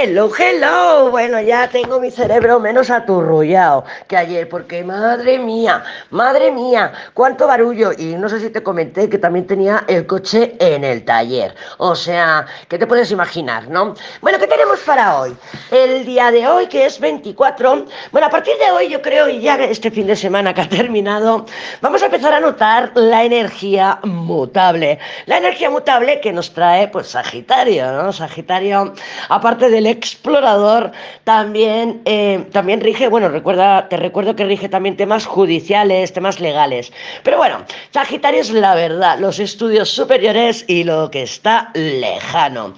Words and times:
Hello, 0.00 0.30
hello. 0.38 1.10
Bueno, 1.10 1.40
ya 1.40 1.68
tengo 1.68 1.98
mi 1.98 2.12
cerebro 2.12 2.60
menos 2.60 2.88
aturrullado 2.88 3.84
que 4.06 4.16
ayer, 4.16 4.48
porque 4.48 4.84
madre 4.84 5.40
mía, 5.40 5.82
madre 6.10 6.52
mía, 6.52 6.92
cuánto 7.14 7.48
barullo. 7.48 7.90
Y 7.98 8.14
no 8.14 8.28
sé 8.28 8.38
si 8.38 8.50
te 8.50 8.62
comenté 8.62 9.08
que 9.08 9.18
también 9.18 9.48
tenía 9.48 9.82
el 9.88 10.06
coche 10.06 10.54
en 10.60 10.84
el 10.84 11.04
taller. 11.04 11.52
O 11.78 11.96
sea, 11.96 12.46
¿qué 12.68 12.78
te 12.78 12.86
puedes 12.86 13.10
imaginar, 13.10 13.66
no? 13.66 13.94
Bueno, 14.20 14.38
¿qué 14.38 14.46
tenemos 14.46 14.78
para 14.80 15.18
hoy? 15.18 15.36
El 15.72 16.06
día 16.06 16.30
de 16.30 16.46
hoy, 16.46 16.68
que 16.68 16.86
es 16.86 17.00
24. 17.00 17.86
Bueno, 18.12 18.28
a 18.28 18.30
partir 18.30 18.54
de 18.56 18.70
hoy, 18.70 18.88
yo 18.88 19.02
creo, 19.02 19.28
y 19.28 19.40
ya 19.40 19.56
este 19.56 19.90
fin 19.90 20.06
de 20.06 20.14
semana 20.14 20.54
que 20.54 20.60
ha 20.60 20.68
terminado, 20.68 21.44
vamos 21.80 22.00
a 22.02 22.06
empezar 22.06 22.32
a 22.34 22.38
notar 22.38 22.92
la 22.94 23.24
energía 23.24 23.98
mutable. 24.04 25.00
La 25.26 25.38
energía 25.38 25.70
mutable 25.70 26.20
que 26.20 26.32
nos 26.32 26.52
trae, 26.52 26.86
pues, 26.86 27.08
Sagitario, 27.08 27.90
¿no? 27.90 28.12
Sagitario, 28.12 28.94
aparte 29.28 29.68
del 29.68 29.87
explorador, 29.88 30.92
también, 31.24 32.02
eh, 32.04 32.44
también 32.52 32.80
rige, 32.80 33.08
bueno, 33.08 33.28
recuerda, 33.28 33.88
te 33.88 33.96
recuerdo 33.96 34.36
que 34.36 34.44
rige 34.44 34.68
también 34.68 34.96
temas 34.96 35.26
judiciales, 35.26 36.12
temas 36.12 36.40
legales. 36.40 36.92
Pero 37.22 37.38
bueno, 37.38 37.64
Sagitario 37.90 38.40
es 38.40 38.50
la 38.50 38.74
verdad, 38.74 39.18
los 39.18 39.38
estudios 39.38 39.90
superiores 39.90 40.64
y 40.68 40.84
lo 40.84 41.10
que 41.10 41.22
está 41.22 41.70
lejano. 41.74 42.74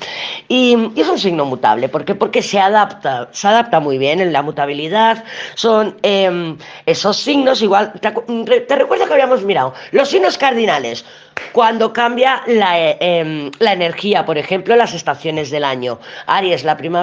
Y, 0.49 0.77
es 0.97 1.09
un 1.09 1.19
signo 1.19 1.45
mutable, 1.45 1.89
¿por 1.89 2.05
qué? 2.05 2.15
Porque 2.15 2.43
se 2.43 2.59
adapta, 2.59 3.29
se 3.33 3.49
adapta 3.49 3.81
muy 3.81 3.99
bien 3.99 4.21
en 4.21 4.33
la 4.33 4.43
mutabilidad, 4.43 5.25
son 5.55 5.97
em, 6.03 6.57
esos 6.87 7.17
signos, 7.17 7.63
igual, 7.63 7.93
te 8.01 8.77
recuerdo 8.77 9.07
que 9.07 9.13
habíamos 9.13 9.43
mirado, 9.43 9.75
los 9.93 10.09
signos 10.09 10.39
cardinales, 10.39 11.05
cuando 11.53 11.93
cambia 11.93 12.43
la, 12.47 12.79
eh, 12.79 12.97
em, 13.01 13.51
la, 13.59 13.73
energía, 13.73 14.25
por 14.25 14.39
ejemplo, 14.39 14.77
las 14.77 14.95
estaciones 14.95 15.51
del 15.51 15.65
año. 15.65 15.99
Aries 16.27 16.65
la 16.65 16.77
primavera, 16.77 17.00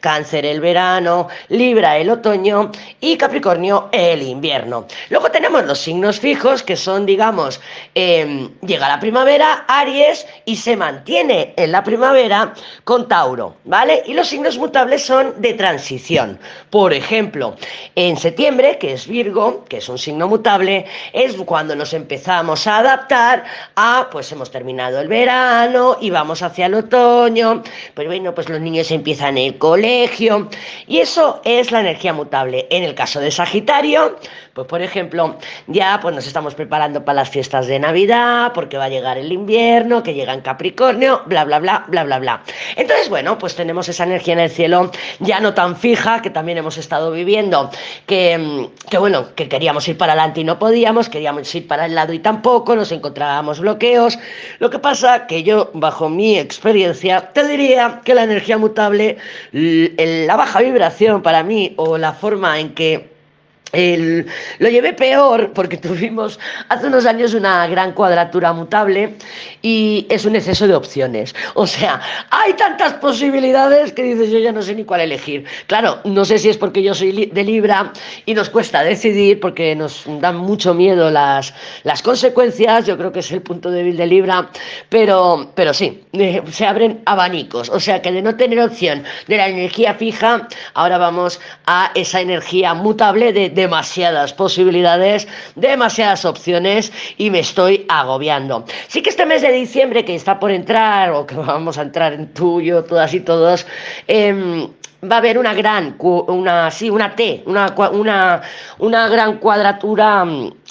Cáncer 0.00 0.46
el 0.46 0.60
verano, 0.60 1.28
Libra 1.48 1.98
el 1.98 2.10
otoño 2.10 2.70
y 3.00 3.16
Capricornio 3.16 3.88
el 3.92 4.22
invierno. 4.22 4.86
Luego 5.10 5.30
tenemos 5.30 5.64
los 5.66 5.78
signos 5.78 6.18
fijos 6.18 6.62
que 6.62 6.76
son, 6.76 7.06
digamos, 7.06 7.60
em, 7.94 8.50
llega 8.60 8.88
la 8.88 9.00
primavera, 9.00 9.64
Aries 9.68 10.26
y 10.44 10.56
se 10.56 10.76
mantiene 10.76 11.52
en 11.56 11.72
la 11.72 11.84
primavera 11.84 12.54
con 12.84 13.08
Tauro, 13.08 13.56
¿vale? 13.64 14.02
Y 14.06 14.14
los 14.14 14.28
signos 14.28 14.58
mutables 14.58 15.04
son 15.04 15.34
de 15.40 15.54
transición. 15.54 16.38
Por 16.70 16.92
ejemplo, 16.92 17.56
en 17.94 18.16
septiembre, 18.16 18.78
que 18.78 18.94
es 18.94 19.06
Virgo, 19.06 19.64
que 19.68 19.78
es 19.78 19.88
un 19.88 19.98
signo 19.98 20.28
mutable, 20.28 20.86
es 21.12 21.36
cuando 21.44 21.76
nos 21.76 21.92
empezamos 21.92 22.66
a 22.66 22.78
adaptar 22.78 23.44
ah, 23.76 24.08
pues 24.10 24.30
hemos 24.32 24.50
terminado 24.50 25.00
el 25.00 25.08
verano 25.08 25.96
y 26.00 26.10
vamos 26.10 26.42
hacia 26.42 26.66
el 26.66 26.74
otoño, 26.74 27.62
pues 27.94 28.06
bueno, 28.06 28.34
pues 28.34 28.48
los 28.48 28.60
niños 28.60 28.90
empiezan 28.90 29.09
el 29.36 29.58
colegio 29.58 30.48
y 30.86 30.98
eso 30.98 31.40
es 31.44 31.70
la 31.70 31.80
energía 31.80 32.12
mutable. 32.12 32.66
En 32.70 32.82
el 32.82 32.94
caso 32.94 33.20
de 33.20 33.30
Sagitario, 33.30 34.16
pues 34.60 34.80
por 34.80 34.82
ejemplo, 34.82 35.36
ya 35.68 35.98
pues 36.02 36.14
nos 36.14 36.26
estamos 36.26 36.54
preparando 36.54 37.02
para 37.02 37.16
las 37.16 37.30
fiestas 37.30 37.66
de 37.66 37.78
Navidad, 37.78 38.52
porque 38.54 38.76
va 38.76 38.84
a 38.84 38.88
llegar 38.90 39.16
el 39.16 39.32
invierno, 39.32 40.02
que 40.02 40.12
llega 40.12 40.34
en 40.34 40.42
Capricornio, 40.42 41.22
bla, 41.26 41.44
bla, 41.44 41.58
bla, 41.60 41.84
bla, 41.88 42.04
bla, 42.04 42.18
bla. 42.18 42.42
Entonces, 42.76 43.08
bueno, 43.08 43.38
pues 43.38 43.54
tenemos 43.54 43.88
esa 43.88 44.04
energía 44.04 44.34
en 44.34 44.40
el 44.40 44.50
cielo 44.50 44.90
ya 45.18 45.40
no 45.40 45.54
tan 45.54 45.76
fija, 45.76 46.20
que 46.20 46.28
también 46.28 46.58
hemos 46.58 46.76
estado 46.76 47.10
viviendo, 47.10 47.70
que, 48.06 48.68
que 48.90 48.98
bueno, 48.98 49.34
que 49.34 49.48
queríamos 49.48 49.88
ir 49.88 49.96
para 49.96 50.12
adelante 50.12 50.40
y 50.40 50.44
no 50.44 50.58
podíamos, 50.58 51.08
queríamos 51.08 51.54
ir 51.54 51.66
para 51.66 51.86
el 51.86 51.94
lado 51.94 52.12
y 52.12 52.18
tampoco, 52.18 52.76
nos 52.76 52.92
encontrábamos 52.92 53.60
bloqueos. 53.60 54.18
Lo 54.58 54.68
que 54.68 54.78
pasa 54.78 55.26
que 55.26 55.42
yo, 55.42 55.70
bajo 55.72 56.08
mi 56.08 56.38
experiencia, 56.38 57.32
te 57.32 57.46
diría 57.46 58.02
que 58.04 58.14
la 58.14 58.24
energía 58.24 58.58
mutable, 58.58 59.16
la 59.52 60.36
baja 60.36 60.60
vibración 60.60 61.22
para 61.22 61.42
mí 61.42 61.72
o 61.76 61.96
la 61.96 62.12
forma 62.12 62.58
en 62.60 62.74
que 62.74 63.19
lo 63.72 64.68
llevé 64.68 64.92
peor 64.92 65.52
porque 65.52 65.76
tuvimos 65.76 66.38
hace 66.68 66.86
unos 66.86 67.06
años 67.06 67.34
una 67.34 67.66
gran 67.68 67.92
cuadratura 67.92 68.52
mutable 68.52 69.14
y 69.62 70.06
es 70.10 70.24
un 70.24 70.36
exceso 70.36 70.66
de 70.66 70.74
opciones. 70.74 71.34
O 71.54 71.66
sea, 71.66 72.00
hay 72.30 72.54
tantas 72.54 72.94
posibilidades 72.94 73.92
que 73.92 74.02
dices 74.02 74.30
yo 74.30 74.38
ya 74.38 74.52
no 74.52 74.62
sé 74.62 74.74
ni 74.74 74.84
cuál 74.84 75.02
elegir. 75.02 75.44
Claro, 75.66 75.98
no 76.04 76.24
sé 76.24 76.38
si 76.38 76.48
es 76.48 76.56
porque 76.56 76.82
yo 76.82 76.94
soy 76.94 77.26
de 77.26 77.44
Libra 77.44 77.92
y 78.26 78.34
nos 78.34 78.50
cuesta 78.50 78.82
decidir 78.82 79.38
porque 79.40 79.76
nos 79.76 80.04
dan 80.20 80.36
mucho 80.36 80.74
miedo 80.74 81.10
las, 81.10 81.54
las 81.84 82.02
consecuencias, 82.02 82.86
yo 82.86 82.96
creo 82.96 83.12
que 83.12 83.20
es 83.20 83.30
el 83.30 83.42
punto 83.42 83.70
débil 83.70 83.96
de 83.96 84.06
Libra, 84.06 84.48
pero, 84.88 85.52
pero 85.54 85.72
sí, 85.72 86.02
eh, 86.12 86.42
se 86.50 86.66
abren 86.66 87.02
abanicos. 87.06 87.68
O 87.70 87.78
sea 87.78 88.02
que 88.02 88.10
de 88.10 88.22
no 88.22 88.36
tener 88.36 88.60
opción 88.60 89.04
de 89.28 89.36
la 89.36 89.48
energía 89.48 89.94
fija, 89.94 90.48
ahora 90.74 90.98
vamos 90.98 91.40
a 91.66 91.92
esa 91.94 92.20
energía 92.20 92.74
mutable 92.74 93.32
de 93.32 93.59
demasiadas 93.60 94.32
posibilidades, 94.32 95.28
demasiadas 95.54 96.24
opciones 96.24 96.92
y 97.18 97.30
me 97.30 97.40
estoy 97.40 97.84
agobiando. 97.88 98.64
Sí 98.88 99.02
que 99.02 99.10
este 99.10 99.26
mes 99.26 99.42
de 99.42 99.52
diciembre 99.52 100.04
que 100.04 100.14
está 100.14 100.40
por 100.40 100.50
entrar 100.50 101.12
o 101.12 101.26
que 101.26 101.34
vamos 101.52 101.76
a 101.76 101.82
entrar 101.82 102.14
en 102.14 102.32
tuyo, 102.32 102.84
todas 102.84 103.12
y 103.12 103.20
todos, 103.20 103.66
em, 104.08 104.66
va 105.02 105.16
a 105.16 105.18
haber 105.18 105.36
una 105.38 105.52
gran, 105.52 105.96
una, 105.98 106.70
sí, 106.70 106.88
una 106.90 107.14
T, 107.14 107.42
una, 107.46 107.74
una, 107.92 108.42
una 108.78 109.08
gran 109.08 109.38
cuadratura, 109.38 110.26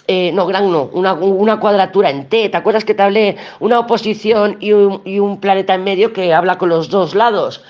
eh, 0.07 0.31
no, 0.33 0.47
gran 0.47 0.71
no, 0.71 0.89
una, 0.94 1.13
una, 1.13 1.59
cuadratura 1.59 2.09
en 2.09 2.27
T. 2.27 2.50
¿Te 2.50 2.57
acuerdas 2.57 2.85
que 2.85 2.95
te 2.95 3.03
hablé 3.03 3.38
una 3.59 3.79
oposición 3.79 4.57
y 4.59 4.73
un, 4.73 5.01
y 5.06 5.19
un 5.19 5.39
planeta 5.39 5.75
en 5.75 5.83
medio 5.83 6.11
que 6.13 6.33
habla 6.33 6.57
con 6.57 6.69
los 6.69 6.89
dos 6.89 7.13
lados, 7.13 7.63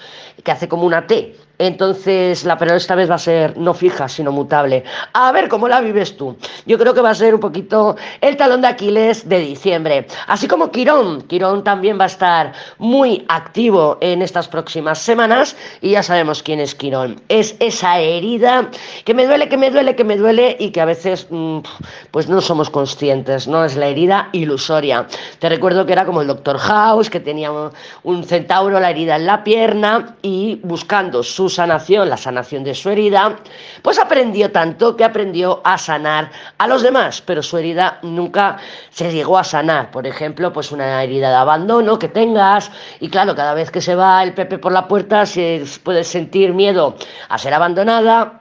que 0.44 0.51
hace 0.51 0.68
como 0.68 0.84
una 0.86 1.07
T? 1.07 1.36
Entonces, 1.59 2.46
la 2.46 2.58
pero 2.58 2.74
esta 2.75 2.96
vez 2.96 3.12
va 3.12 3.16
a 3.16 3.20
ser 3.20 3.58
no 3.58 3.74
fija, 3.74 4.08
sino 4.08 4.31
mutable. 4.31 4.86
A 5.12 5.34
ver 5.34 5.50
cómo 5.50 5.68
la 5.68 5.81
vives 5.81 6.16
tú. 6.16 6.38
Yo 6.66 6.78
creo 6.78 6.94
que 6.94 7.02
va 7.02 7.09
a 7.09 7.16
ser 7.16 7.36
un 7.36 7.42
poquito 7.42 7.97
el 8.22 8.38
talón 8.38 8.62
de 8.62 8.70
Aquiles 8.70 9.28
de 9.28 9.40
diciembre. 9.40 10.08
Así 10.28 10.48
como 10.48 10.72
Quirón. 10.72 11.24
Quirón 11.24 11.66
también 11.66 12.00
va 12.00 12.06
a 12.06 12.08
estar 12.08 12.53
muy 12.78 13.25
activo 13.28 13.98
en 14.00 14.22
estas 14.22 14.48
próximas 14.48 15.00
semanas. 15.00 15.58
Y 15.81 15.92
ya 15.92 16.03
sabemos 16.03 16.42
quién 16.44 16.62
es 16.62 16.74
Quirón. 16.75 17.22
Es 17.28 17.58
esa 17.59 18.00
herida 18.00 18.69
que 19.03 19.14
me 19.14 19.28
duele, 19.28 19.50
que 19.50 19.58
me 19.58 19.69
duele, 19.69 19.98
que 19.98 20.06
me 20.06 20.16
duele 20.16 20.56
y 20.62 20.72
que 20.72 20.80
a 20.80 20.86
veces 20.86 21.28
mm, 21.30 21.59
pues 22.12 22.30
no 22.30 22.40
somos 22.40 22.69
conscientes. 22.69 23.50
No 23.50 23.66
es 23.66 23.75
la 23.75 23.88
herida 23.88 24.30
ilusoria. 24.31 25.08
Te 25.40 25.50
recuerdo 25.50 25.86
que 25.86 25.92
era 25.92 26.06
como 26.06 26.22
el 26.22 26.28
Doctor 26.28 26.58
House, 26.58 27.09
que 27.09 27.19
tenía 27.19 27.52
un 28.03 28.24
centauro, 28.24 28.80
la 28.80 28.92
herida 28.92 29.18
en 29.18 29.25
la 29.25 29.44
pierna 29.44 30.16
y 30.22 30.62
buscando 30.64 31.22
su 31.22 31.49
sanación, 31.50 32.10
la 32.10 32.18
sanación 32.18 32.64
de 32.64 32.76
su 32.76 32.90
herida, 32.90 33.38
pues 33.82 34.00
aprendió 34.00 34.52
tanto 34.52 34.96
que 34.96 35.04
aprendió 35.04 35.62
a 35.64 35.78
sanar 35.78 36.32
a 36.58 36.68
los 36.68 36.82
demás, 36.82 37.22
pero 37.26 37.44
su 37.44 37.58
herida 37.58 38.00
nunca 38.02 38.58
se 38.90 39.12
llegó 39.12 39.38
a 39.38 39.44
sanar. 39.44 39.92
Por 39.92 40.08
ejemplo, 40.08 40.54
pues 40.54 40.72
una 40.72 41.04
herida 41.04 41.30
de 41.30 41.36
abandono 41.36 42.00
que 42.00 42.08
tengas 42.08 42.72
y 43.00 43.10
claro, 43.10 43.36
cada 43.36 43.54
vez 43.54 43.72
que 43.72 43.82
se 43.82 43.96
va 43.96 44.24
el 44.24 44.34
Pepe 44.34 44.58
por 44.58 44.72
la 44.72 44.88
puerta, 44.88 45.26
se 45.26 45.64
puedes 45.84 46.08
sentir 46.08 46.54
miedo 46.54 46.96
a 47.30 47.38
ser 47.38 47.54
abandonada 47.54 48.38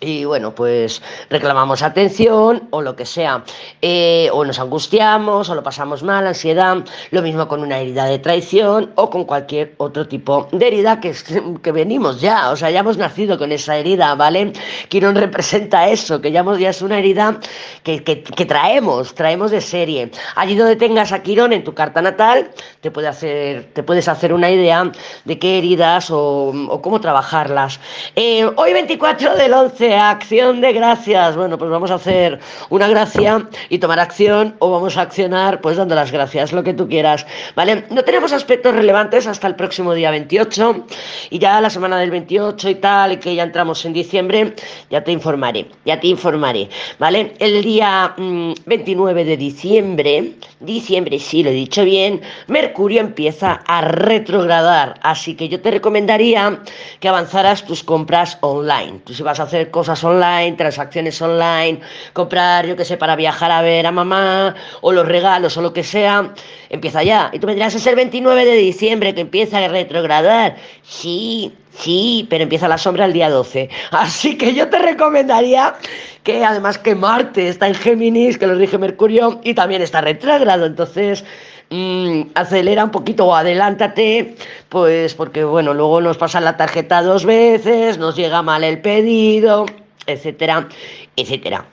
y 0.00 0.24
bueno, 0.24 0.54
pues 0.54 1.02
reclamamos 1.28 1.82
atención 1.82 2.68
o 2.70 2.80
lo 2.80 2.96
que 2.96 3.04
sea, 3.04 3.44
eh, 3.82 4.30
o 4.32 4.44
nos 4.44 4.58
angustiamos 4.58 5.50
o 5.50 5.54
lo 5.54 5.62
pasamos 5.62 6.02
mal, 6.02 6.26
ansiedad, 6.26 6.78
lo 7.10 7.22
mismo 7.22 7.46
con 7.48 7.60
una 7.60 7.78
herida 7.78 8.06
de 8.06 8.18
traición 8.18 8.92
o 8.94 9.10
con 9.10 9.24
cualquier 9.24 9.74
otro 9.76 10.08
tipo 10.08 10.48
de 10.52 10.66
herida 10.66 11.00
que, 11.00 11.14
que 11.62 11.72
venimos 11.72 12.20
ya, 12.20 12.50
o 12.50 12.56
sea, 12.56 12.70
ya 12.70 12.80
hemos 12.80 12.96
nacido 12.96 13.38
con 13.38 13.52
esa 13.52 13.76
herida, 13.76 14.14
¿vale? 14.14 14.52
Quirón 14.88 15.16
representa 15.16 15.88
eso, 15.88 16.20
que 16.20 16.32
ya, 16.32 16.44
ya 16.58 16.70
es 16.70 16.80
una 16.80 16.98
herida 16.98 17.38
que, 17.82 18.02
que, 18.02 18.46
traemos, 18.46 19.14
traemos 19.14 19.50
de 19.50 19.60
serie. 19.60 20.10
Allí 20.34 20.56
donde 20.56 20.76
tengas 20.76 21.12
a 21.12 21.22
Quirón 21.22 21.52
en 21.52 21.62
tu 21.62 21.74
carta 21.74 22.00
natal, 22.00 22.50
te, 22.80 22.90
puede 22.90 23.08
hacer, 23.08 23.70
te 23.74 23.82
puedes 23.82 24.08
hacer 24.08 24.32
una 24.32 24.50
idea 24.50 24.90
de 25.24 25.38
qué 25.38 25.58
heridas 25.58 26.10
o, 26.10 26.52
o 26.68 26.82
cómo 26.82 27.00
trabajarlas. 27.00 27.80
Eh, 28.16 28.50
hoy 28.56 28.72
24 28.72 29.36
del 29.36 29.52
11 29.52 29.79
acción 29.88 30.60
de 30.60 30.72
gracias. 30.72 31.36
Bueno, 31.36 31.58
pues 31.58 31.70
vamos 31.70 31.90
a 31.90 31.94
hacer 31.94 32.38
una 32.68 32.88
gracia 32.88 33.48
y 33.68 33.78
tomar 33.78 33.98
acción 33.98 34.54
o 34.58 34.70
vamos 34.70 34.96
a 34.96 35.02
accionar 35.02 35.60
pues 35.60 35.76
dando 35.76 35.94
las 35.94 36.12
gracias, 36.12 36.52
lo 36.52 36.62
que 36.62 36.74
tú 36.74 36.88
quieras. 36.88 37.26
¿Vale? 37.54 37.84
No 37.90 38.02
tenemos 38.02 38.32
aspectos 38.32 38.74
relevantes 38.74 39.26
hasta 39.26 39.46
el 39.46 39.54
próximo 39.54 39.94
día 39.94 40.10
28 40.10 40.86
y 41.30 41.38
ya 41.38 41.60
la 41.60 41.70
semana 41.70 41.98
del 41.98 42.10
28 42.10 42.68
y 42.68 42.74
tal, 42.76 43.12
y 43.12 43.16
que 43.16 43.34
ya 43.34 43.42
entramos 43.42 43.84
en 43.84 43.92
diciembre, 43.92 44.54
ya 44.90 45.02
te 45.02 45.12
informaré, 45.12 45.66
ya 45.84 45.98
te 45.98 46.08
informaré. 46.08 46.68
¿Vale? 46.98 47.34
El 47.38 47.62
día 47.62 48.14
29 48.16 49.24
mm, 49.24 49.26
de 49.26 49.36
diciembre, 49.36 50.32
diciembre, 50.60 51.18
sí, 51.18 51.42
lo 51.42 51.50
he 51.50 51.54
dicho 51.54 51.84
bien, 51.84 52.20
Mercurio 52.46 53.00
empieza 53.00 53.62
a 53.66 53.80
retrogradar, 53.82 54.94
así 55.02 55.34
que 55.34 55.48
yo 55.48 55.60
te 55.60 55.70
recomendaría 55.70 56.60
que 57.00 57.08
avanzaras 57.08 57.64
tus 57.64 57.82
compras 57.82 58.38
online. 58.40 59.00
Tú 59.04 59.14
si 59.14 59.22
vas 59.22 59.40
a 59.40 59.44
hacer 59.44 59.69
cosas 59.70 60.02
online, 60.04 60.52
transacciones 60.52 61.20
online, 61.22 61.80
comprar, 62.12 62.66
yo 62.66 62.76
qué 62.76 62.84
sé, 62.84 62.96
para 62.96 63.16
viajar 63.16 63.50
a 63.50 63.62
ver 63.62 63.86
a 63.86 63.92
mamá, 63.92 64.54
o 64.80 64.92
los 64.92 65.06
regalos, 65.06 65.56
o 65.56 65.62
lo 65.62 65.72
que 65.72 65.84
sea, 65.84 66.32
empieza 66.68 67.02
ya. 67.02 67.30
Y 67.32 67.38
tú 67.38 67.46
me 67.46 67.54
dirás, 67.54 67.74
es 67.74 67.86
el 67.86 67.96
29 67.96 68.44
de 68.44 68.54
diciembre 68.54 69.14
que 69.14 69.22
empieza 69.22 69.58
a 69.58 69.68
retrogradar. 69.68 70.56
Sí, 70.82 71.52
Sí, 71.72 72.26
pero 72.28 72.42
empieza 72.42 72.68
la 72.68 72.78
sombra 72.78 73.06
el 73.06 73.12
día 73.12 73.30
12. 73.30 73.70
Así 73.90 74.36
que 74.36 74.54
yo 74.54 74.68
te 74.68 74.78
recomendaría 74.78 75.74
que 76.22 76.44
además 76.44 76.78
que 76.78 76.94
Marte 76.94 77.48
está 77.48 77.68
en 77.68 77.74
Géminis, 77.74 78.36
que 78.36 78.46
lo 78.46 78.58
dije 78.58 78.76
Mercurio, 78.76 79.40
y 79.42 79.54
también 79.54 79.80
está 79.80 80.00
retrógrado. 80.00 80.66
Entonces, 80.66 81.24
mmm, 81.70 82.30
acelera 82.34 82.84
un 82.84 82.90
poquito 82.90 83.26
o 83.26 83.34
adelántate, 83.34 84.36
pues 84.68 85.14
porque 85.14 85.44
bueno, 85.44 85.74
luego 85.74 86.00
nos 86.00 86.18
pasan 86.18 86.44
la 86.44 86.56
tarjeta 86.56 87.02
dos 87.02 87.24
veces, 87.24 87.98
nos 87.98 88.16
llega 88.16 88.42
mal 88.42 88.64
el 88.64 88.80
pedido, 88.80 89.66
etcétera, 90.06 90.68
etcétera. 91.16 91.64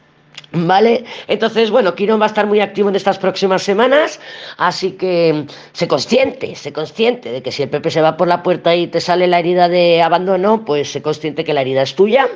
¿Vale? 0.54 1.04
Entonces, 1.28 1.70
bueno, 1.72 1.94
Quirón 1.94 2.22
va 2.22 2.26
a 2.26 2.28
estar 2.28 2.48
muy 2.48 2.62
activo 2.62 2.88
en 2.88 2.96
estas 2.96 3.18
próximas 3.18 3.64
semanas, 3.64 4.20
así 4.58 4.94
que 4.94 5.46
sé 5.74 5.90
consciente, 5.90 6.56
sé 6.56 6.72
consciente 6.72 7.34
de 7.34 7.42
que 7.44 7.52
si 7.52 7.64
el 7.64 7.70
Pepe 7.70 7.92
se 7.92 8.02
va 8.02 8.16
por 8.16 8.30
la 8.30 8.44
puerta 8.44 8.74
y 8.74 8.88
te 8.88 9.02
sale 9.02 9.28
la 9.28 9.40
herida 9.40 9.68
de 9.68 10.02
abandono, 10.02 10.64
pues 10.64 10.90
sé 10.94 11.02
consciente 11.02 11.44
que 11.44 11.54
la 11.54 11.62
herida 11.62 11.82
es 11.82 11.96
tuya 11.96 12.30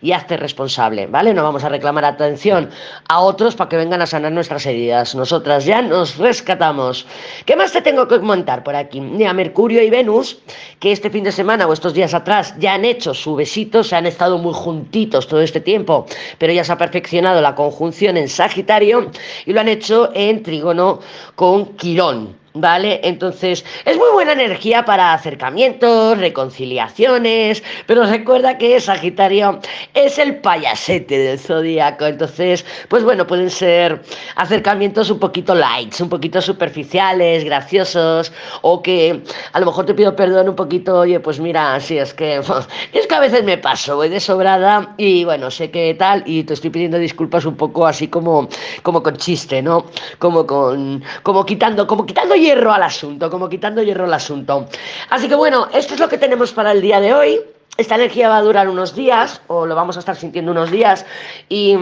y 0.00 0.12
hazte 0.12 0.38
responsable, 0.38 1.08
¿vale? 1.08 1.34
No 1.34 1.42
vamos 1.42 1.62
a 1.62 1.68
reclamar 1.68 2.06
atención 2.06 2.70
a 3.06 3.20
otros 3.20 3.54
para 3.54 3.68
que 3.68 3.76
vengan 3.76 4.00
a 4.00 4.06
sanar 4.06 4.32
nuestras 4.32 4.64
heridas. 4.64 5.14
Nosotras 5.14 5.66
ya 5.66 5.82
nos 5.82 6.16
rescatamos. 6.16 7.06
¿Qué 7.44 7.54
más 7.54 7.72
te 7.72 7.82
tengo 7.82 8.08
que 8.08 8.18
comentar 8.18 8.64
por 8.64 8.76
aquí? 8.76 9.00
Mira, 9.00 9.34
Mercurio 9.34 9.82
y 9.82 9.90
Venus, 9.90 10.38
que 10.80 10.90
este 10.90 11.10
fin 11.10 11.24
de 11.24 11.32
semana 11.32 11.66
o 11.66 11.74
estos 11.74 11.92
días 11.92 12.14
atrás 12.14 12.54
ya 12.58 12.72
han 12.72 12.86
hecho 12.86 13.12
su 13.12 13.34
besito, 13.34 13.84
se 13.84 13.94
han 13.94 14.06
estado 14.06 14.38
muy 14.38 14.54
juntitos 14.54 15.28
todo 15.28 15.42
este 15.42 15.60
tiempo, 15.60 16.06
pero 16.38 16.54
ya 16.54 16.64
se 16.64 16.72
ha 16.72 16.78
perfeccionado 16.78 17.42
la 17.42 17.57
conjunción 17.58 18.16
en 18.16 18.28
Sagitario 18.28 19.10
y 19.44 19.52
lo 19.52 19.60
han 19.60 19.66
hecho 19.66 20.12
en 20.14 20.44
trígono 20.44 21.00
con 21.34 21.74
Quirón. 21.74 22.36
¿Vale? 22.60 23.00
Entonces, 23.04 23.64
es 23.84 23.96
muy 23.96 24.08
buena 24.12 24.32
energía 24.32 24.84
para 24.84 25.12
acercamientos, 25.12 26.18
reconciliaciones, 26.18 27.62
pero 27.86 28.04
recuerda 28.04 28.58
que 28.58 28.80
Sagitario 28.80 29.60
es 29.94 30.18
el 30.18 30.38
payasete 30.38 31.18
del 31.18 31.38
zodíaco, 31.38 32.06
entonces, 32.06 32.66
pues 32.88 33.04
bueno, 33.04 33.28
pueden 33.28 33.48
ser 33.48 34.02
acercamientos 34.34 35.08
un 35.10 35.20
poquito 35.20 35.54
lights, 35.54 36.00
un 36.00 36.08
poquito 36.08 36.42
superficiales, 36.42 37.44
graciosos, 37.44 38.32
o 38.62 38.82
que 38.82 39.22
a 39.52 39.60
lo 39.60 39.66
mejor 39.66 39.86
te 39.86 39.94
pido 39.94 40.16
perdón 40.16 40.48
un 40.48 40.56
poquito, 40.56 40.98
oye, 40.98 41.20
pues 41.20 41.38
mira, 41.38 41.78
sí, 41.78 41.96
es 41.96 42.12
que, 42.12 42.40
es 42.92 43.06
que 43.06 43.14
a 43.14 43.20
veces 43.20 43.44
me 43.44 43.56
paso, 43.58 43.96
voy 43.96 44.08
de 44.08 44.18
sobrada 44.18 44.94
y 44.96 45.24
bueno, 45.24 45.50
sé 45.50 45.70
que 45.70 45.94
tal, 45.94 46.24
y 46.26 46.42
te 46.42 46.54
estoy 46.54 46.70
pidiendo 46.70 46.98
disculpas 46.98 47.44
un 47.44 47.56
poco 47.56 47.86
así 47.86 48.08
como, 48.08 48.48
como 48.82 49.00
con 49.02 49.16
chiste, 49.16 49.62
¿no? 49.62 49.86
Como 50.18 50.44
con, 50.44 51.04
como 51.22 51.46
quitando, 51.46 51.86
como 51.86 52.04
quitando 52.04 52.34
hierro 52.48 52.72
al 52.72 52.82
asunto, 52.82 53.30
como 53.30 53.48
quitando 53.48 53.82
hierro 53.82 54.04
al 54.04 54.14
asunto. 54.14 54.68
Así 55.10 55.28
que 55.28 55.34
bueno, 55.34 55.68
esto 55.72 55.94
es 55.94 56.00
lo 56.00 56.08
que 56.08 56.16
tenemos 56.16 56.52
para 56.52 56.72
el 56.72 56.80
día 56.80 56.98
de 57.00 57.12
hoy. 57.12 57.40
Esta 57.76 57.94
energía 57.94 58.28
va 58.28 58.38
a 58.38 58.42
durar 58.42 58.68
unos 58.68 58.94
días, 58.94 59.42
o 59.48 59.66
lo 59.66 59.74
vamos 59.74 59.96
a 59.96 60.00
estar 60.00 60.16
sintiendo 60.16 60.52
unos 60.52 60.70
días, 60.70 61.04
y 61.48 61.76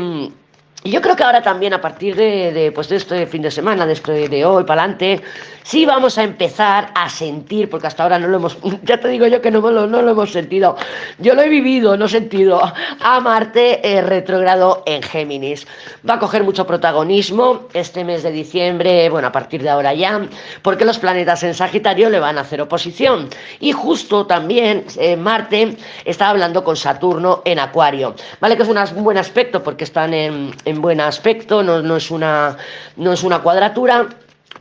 y 0.87 0.91
yo 0.91 1.03
creo 1.03 1.17
que 1.17 1.25
ahora 1.25 1.43
también, 1.43 1.75
a 1.75 1.81
partir 1.81 2.15
de, 2.15 2.53
de, 2.53 2.71
pues 2.71 2.89
de 2.89 2.95
este 2.95 3.27
fin 3.27 3.43
de 3.43 3.51
semana, 3.51 3.85
de, 3.87 3.95
este, 3.95 4.29
de 4.29 4.45
hoy 4.45 4.63
para 4.63 4.83
adelante, 4.83 5.21
sí 5.65 5.85
vamos 5.85 6.17
a 6.17 6.23
empezar 6.23 6.93
a 6.95 7.09
sentir, 7.09 7.69
porque 7.69 7.89
hasta 7.89 8.05
ahora 8.05 8.21
no 8.21 8.29
lo 8.29 8.37
hemos, 8.37 8.57
ya 8.85 9.01
te 9.01 9.09
digo 9.09 9.27
yo 9.27 9.41
que 9.41 9.51
no 9.51 9.61
lo, 9.61 9.89
no 9.89 10.01
lo 10.01 10.11
hemos 10.13 10.31
sentido. 10.31 10.77
Yo 11.19 11.35
lo 11.35 11.43
he 11.43 11.49
vivido, 11.49 11.97
no 11.97 12.05
he 12.05 12.09
sentido, 12.09 12.61
a 13.01 13.21
Marte 13.21 13.81
eh, 13.83 14.01
retrogrado 14.01 14.85
en 14.87 15.03
Géminis. 15.03 15.67
Va 16.09 16.15
a 16.15 16.19
coger 16.21 16.45
mucho 16.45 16.69
protagonismo 16.69 17.67
este 17.75 18.05
mes 18.05 18.23
de 18.23 18.31
diciembre, 18.31 19.09
bueno, 19.09 19.27
a 19.27 19.33
partir 19.33 19.65
de 19.65 19.71
ahora 19.71 19.93
ya, 19.93 20.29
porque 20.63 20.85
los 20.85 21.01
planetas 21.01 21.43
en 21.43 21.55
Sagitario 21.55 22.11
le 22.11 22.21
van 22.21 22.39
a 22.39 22.43
hacer 22.43 22.61
oposición. 22.61 23.29
Y 23.59 23.73
justo 23.73 24.25
también 24.27 24.85
eh, 25.01 25.17
Marte 25.17 25.77
está 26.05 26.29
hablando 26.29 26.63
con 26.63 26.77
Saturno 26.77 27.43
en 27.45 27.59
Acuario, 27.59 28.15
¿vale? 28.39 28.57
Que 28.57 28.63
es 28.63 28.69
un 28.69 29.03
buen 29.03 29.19
aspecto 29.19 29.65
porque 29.65 29.83
están 29.83 30.15
en, 30.15 30.55
buen 30.81 31.01
aspecto, 31.01 31.63
no, 31.63 31.83
no, 31.83 31.97
es, 31.97 32.11
una, 32.11 32.57
no 32.97 33.13
es 33.13 33.23
una 33.23 33.41
cuadratura, 33.41 34.09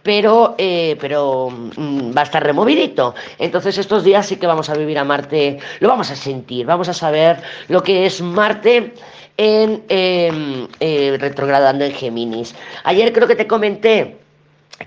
pero, 0.03 0.56
eh, 0.57 0.95
pero 1.01 1.50
mm, 1.50 2.15
va 2.15 2.21
a 2.21 2.23
estar 2.25 2.44
removidito. 2.44 3.15
Entonces 3.39 3.77
estos 3.77 4.03
días 4.03 4.27
sí 4.27 4.35
que 4.35 4.45
vamos 4.45 4.69
a 4.69 4.75
vivir 4.75 5.00
a 5.00 5.03
Marte, 5.03 5.57
lo 5.79 5.89
vamos 5.89 6.12
a 6.12 6.15
sentir, 6.15 6.65
vamos 6.65 6.89
a 6.89 6.94
saber 6.94 7.41
lo 7.69 7.81
que 7.81 8.06
es 8.06 8.21
Marte 8.21 8.94
en 9.38 9.83
eh, 9.89 10.67
eh, 10.79 11.17
retrogradando 11.19 11.85
en 11.85 11.91
Géminis. 11.91 12.56
Ayer 12.83 13.12
creo 13.13 13.27
que 13.27 13.35
te 13.35 13.47
comenté 13.47 14.17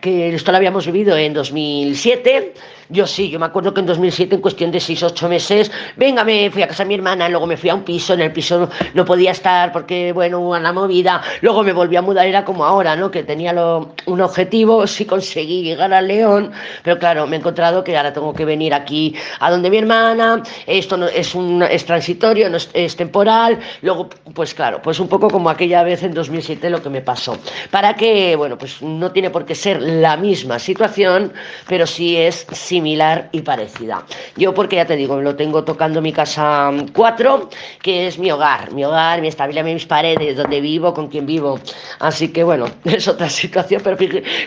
que 0.01 0.35
esto 0.35 0.53
lo 0.53 0.59
habíamos 0.59 0.87
vivido 0.87 1.17
en 1.17 1.35
2007 1.35 2.55
yo 2.91 3.07
sí, 3.07 3.31
yo 3.31 3.39
me 3.39 3.47
acuerdo 3.47 3.75
que 3.75 3.81
en 3.81 3.87
2007, 3.87 4.37
en 4.37 4.41
cuestión 4.41 4.71
de 4.71 4.81
6 4.81 5.03
8 5.03 5.29
meses, 5.29 5.71
venga, 5.97 6.25
me 6.25 6.51
fui 6.51 6.63
a 6.63 6.69
casa 6.69 6.85
de 6.85 6.89
mi 6.89 6.95
hermana, 6.95 7.29
luego 7.29 7.47
me 7.47 7.57
fui 7.57 7.71
a 7.71 7.75
un 7.75 7.83
piso, 7.83 8.15
en 8.15 8.21
el 8.21 8.33
piso 8.33 8.69
no 8.95 9.05
podía 9.05 9.33
estar 9.33 9.73
porque, 9.73 10.13
bueno, 10.13 10.41
hubo 10.41 10.57
una 10.57 10.73
movida, 10.73 11.23
luego 11.43 11.63
me 11.63 11.73
volví 11.73 11.97
a 11.97 12.03
mudar, 12.03 12.27
era 12.27 12.45
como 12.45 12.65
ahora, 12.65 12.97
¿no? 12.97 13.11
Que 13.11 13.23
tenía 13.23 13.53
lo, 13.53 13.95
un 14.07 14.21
objetivo, 14.21 14.87
sí 14.87 15.05
conseguí 15.05 15.63
llegar 15.63 15.93
a 15.93 16.01
León, 16.01 16.53
pero 16.83 16.99
claro, 16.99 17.27
me 17.27 17.37
he 17.37 17.39
encontrado 17.39 17.85
que 17.85 17.97
ahora 17.97 18.13
tengo 18.13 18.33
que 18.33 18.45
venir 18.45 18.73
aquí 18.73 19.15
a 19.41 19.51
donde 19.51 19.71
mi 19.71 19.79
hermana, 19.79 20.43
esto 20.67 20.97
no, 20.97 21.07
es, 21.07 21.35
un, 21.35 21.63
es 21.63 21.85
transitorio, 21.85 22.49
es, 22.49 22.71
es 22.73 22.97
temporal, 22.97 23.59
luego, 23.83 24.09
pues 24.35 24.55
claro, 24.55 24.81
pues 24.83 24.99
un 25.01 25.09
poco 25.09 25.29
como 25.29 25.51
aquella 25.51 25.83
vez 25.83 26.03
en 26.03 26.15
2007 26.15 26.71
lo 26.71 26.83
que 26.83 26.91
me 26.91 27.03
pasó. 27.03 27.39
Para 27.71 27.95
que, 27.95 28.35
bueno, 28.37 28.57
pues 28.57 28.81
no 28.83 29.13
tiene 29.13 29.31
por 29.31 29.45
qué 29.45 29.55
ser 29.55 29.83
la 29.83 30.17
misma 30.17 30.59
situación, 30.59 31.33
pero 31.69 31.87
sí 31.87 32.17
es 32.17 32.47
similar 32.79 33.29
y 33.33 33.41
parecida. 33.41 34.05
Yo 34.37 34.55
porque 34.55 34.77
ya 34.77 34.87
te 34.87 34.95
digo, 34.95 35.21
lo 35.21 35.35
tengo 35.35 35.65
tocando 35.65 36.01
mi 36.01 36.13
casa 36.13 36.71
4, 36.95 37.49
que 37.83 38.07
es 38.07 38.21
mi 38.21 38.31
hogar, 38.31 38.73
mi 38.73 38.85
hogar, 38.85 39.21
mi 39.21 39.27
estabilidad, 39.27 39.65
mis 39.65 39.85
paredes, 39.85 40.37
donde 40.37 40.61
vivo, 40.61 40.95
con 40.95 41.09
quien 41.09 41.27
vivo. 41.27 41.59
Así 41.99 42.29
que 42.29 42.45
bueno, 42.45 42.67
es 42.85 43.09
otra 43.09 43.29
situación, 43.29 43.81
pero 43.83 43.97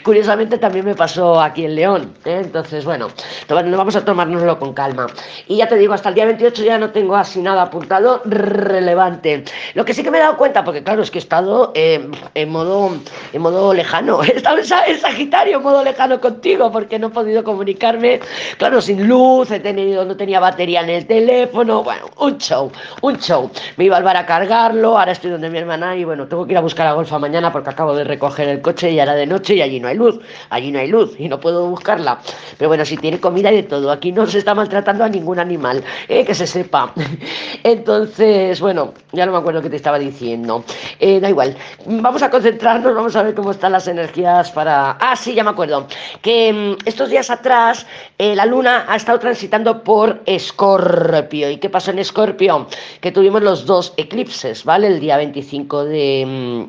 curiosamente 0.03 0.57
también 0.57 0.85
me 0.85 0.95
pasó 0.95 1.41
aquí 1.41 1.65
en 1.65 1.75
León. 1.75 2.13
¿eh? 2.23 2.39
Entonces, 2.41 2.85
bueno, 2.85 3.09
vamos 3.49 3.97
a 3.97 4.05
tomárnoslo 4.05 4.57
con 4.57 4.73
calma. 4.73 5.07
Y 5.49 5.57
ya 5.57 5.67
te 5.67 5.75
digo, 5.75 5.93
hasta 5.93 6.07
el 6.07 6.15
día 6.15 6.25
28 6.25 6.63
ya 6.63 6.77
no 6.77 6.91
tengo 6.91 7.17
así 7.17 7.41
nada 7.41 7.63
apuntado 7.63 8.21
relevante. 8.23 9.43
Lo 9.73 9.83
que 9.83 9.93
sí 9.93 10.03
que 10.03 10.11
me 10.11 10.19
he 10.19 10.21
dado 10.21 10.37
cuenta, 10.37 10.63
porque 10.63 10.83
claro, 10.83 11.01
es 11.01 11.11
que 11.11 11.17
he 11.17 11.21
estado 11.21 11.73
eh, 11.75 12.09
en, 12.33 12.49
modo, 12.49 12.91
en 13.33 13.41
modo 13.41 13.73
lejano, 13.73 14.23
he 14.23 14.37
estado 14.37 14.59
en 14.59 14.99
Sagitario, 15.01 15.57
en 15.57 15.63
modo 15.63 15.83
lejano 15.83 16.21
contigo, 16.21 16.71
porque 16.71 16.97
no 16.97 17.07
he 17.07 17.09
podido 17.11 17.43
comunicarme 17.43 18.20
claro, 18.57 18.81
sin 18.81 19.07
luz, 19.07 19.51
he 19.51 19.59
tenido, 19.59 20.05
no 20.05 20.15
tenía 20.15 20.39
batería 20.39 20.81
en 20.81 20.89
el 20.89 21.05
teléfono, 21.05 21.83
bueno, 21.83 22.09
un 22.17 22.37
show, 22.37 22.71
un 23.01 23.17
show. 23.17 23.49
Me 23.77 23.85
iba 23.85 23.97
al 23.97 24.03
bar 24.03 24.17
a 24.17 24.25
cargarlo, 24.25 24.97
ahora 24.97 25.11
estoy 25.11 25.31
donde 25.31 25.49
mi 25.49 25.57
hermana 25.57 25.95
y 25.95 26.03
bueno, 26.03 26.27
tengo 26.27 26.45
que 26.45 26.53
ir 26.53 26.57
a 26.57 26.61
buscar 26.61 26.87
a 26.87 26.93
Golfa 26.93 27.19
mañana 27.19 27.51
porque 27.51 27.69
acabo 27.69 27.95
de 27.95 28.03
recoger 28.03 28.47
el 28.47 28.61
coche 28.61 28.91
y 28.91 28.99
ahora 28.99 29.15
de 29.15 29.25
noche 29.25 29.55
y 29.55 29.61
allí 29.61 29.79
no 29.79 29.87
hay 29.87 29.97
luz, 29.97 30.19
allí 30.49 30.71
no 30.71 30.79
hay 30.79 30.87
luz 30.87 31.15
y 31.19 31.27
no 31.27 31.39
puedo 31.39 31.67
buscarla. 31.67 32.19
Pero 32.57 32.69
bueno, 32.69 32.85
si 32.85 32.97
tiene 32.97 33.19
comida 33.19 33.51
y 33.51 33.57
de 33.57 33.63
todo, 33.63 33.91
aquí 33.91 34.11
no 34.11 34.25
se 34.27 34.39
está 34.39 34.53
maltratando 34.53 35.03
a 35.03 35.09
ningún 35.09 35.39
animal, 35.39 35.83
eh, 36.07 36.25
que 36.25 36.35
se 36.35 36.47
sepa. 36.47 36.93
Entonces, 37.63 38.59
bueno, 38.59 38.93
ya 39.11 39.25
no 39.25 39.31
me 39.31 39.37
acuerdo 39.37 39.61
qué 39.61 39.69
te 39.69 39.75
estaba 39.75 39.99
diciendo. 39.99 40.63
Eh, 40.99 41.19
da 41.19 41.29
igual, 41.29 41.55
vamos 41.85 42.21
a 42.23 42.29
concentrarnos, 42.29 42.93
vamos 42.93 43.15
a 43.15 43.23
ver 43.23 43.35
cómo 43.35 43.51
están 43.51 43.71
las 43.71 43.87
energías 43.87 44.51
para... 44.51 44.91
Ah, 44.99 45.15
sí, 45.15 45.33
ya 45.33 45.43
me 45.43 45.51
acuerdo, 45.51 45.87
que 46.21 46.53
mm, 46.53 46.87
estos 46.87 47.09
días 47.09 47.29
atrás 47.29 47.85
eh, 48.21 48.35
la 48.35 48.45
luna 48.45 48.85
ha 48.87 48.97
estado 48.97 49.17
transitando 49.17 49.83
por 49.83 50.21
Escorpio. 50.27 51.49
¿Y 51.49 51.57
qué 51.57 51.71
pasó 51.71 51.89
en 51.89 51.97
Escorpio? 51.97 52.67
Que 52.99 53.11
tuvimos 53.11 53.41
los 53.41 53.65
dos 53.65 53.95
eclipses, 53.97 54.63
¿vale? 54.63 54.85
El 54.85 54.99
día 54.99 55.17
25 55.17 55.85
mm, 55.85 55.87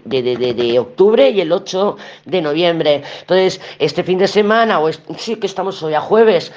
de, 0.06 0.23
de, 0.23 0.54
de, 0.54 0.78
octubre 0.78 1.28
y 1.28 1.42
el 1.42 1.52
8 1.52 1.99
de 2.25 2.40
noviembre. 2.40 3.02
Entonces, 3.21 3.61
este 3.78 4.02
fin 4.02 4.16
de 4.16 4.28
semana, 4.28 4.80
o 4.80 4.90
sí 5.18 5.37
que 5.37 5.47
estamos 5.47 5.82
hoy 5.82 5.92
a 5.92 6.00
jueves, 6.00 6.50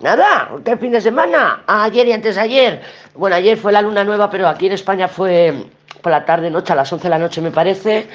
Nada, 0.00 0.50
¿qué 0.64 0.78
fin 0.78 0.92
de 0.92 1.00
semana? 1.02 1.62
Ayer 1.66 2.08
y 2.08 2.12
antes 2.12 2.36
de 2.36 2.40
ayer. 2.40 2.80
Bueno, 3.14 3.36
ayer 3.36 3.58
fue 3.58 3.70
la 3.70 3.82
luna 3.82 4.02
nueva, 4.02 4.30
pero 4.30 4.48
aquí 4.48 4.66
en 4.66 4.72
España 4.72 5.08
fue 5.08 5.54
por 6.00 6.10
la 6.10 6.24
tarde, 6.24 6.50
noche, 6.50 6.72
a 6.72 6.76
las 6.76 6.92
11 6.92 7.04
de 7.04 7.10
la 7.10 7.18
noche 7.18 7.40
me 7.40 7.50
parece. 7.50 8.08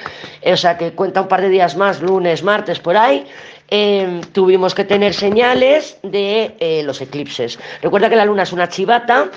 O 0.44 0.56
sea 0.56 0.76
que 0.76 0.92
cuenta 0.92 1.20
un 1.20 1.28
par 1.28 1.40
de 1.40 1.48
días 1.48 1.76
más, 1.76 2.02
lunes, 2.02 2.42
martes, 2.42 2.80
por 2.80 2.96
ahí. 2.96 3.26
Em, 3.68 4.20
tuvimos 4.32 4.74
que 4.74 4.84
tener 4.84 5.12
señales 5.12 5.98
de 6.02 6.54
eh, 6.60 6.82
los 6.84 7.00
eclipses. 7.00 7.58
Recuerda 7.82 8.08
que 8.08 8.16
la 8.16 8.24
luna 8.24 8.44
es 8.44 8.52
una 8.52 8.68
chivata, 8.68 9.30